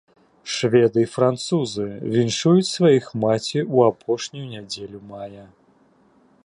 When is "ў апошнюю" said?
3.75-4.47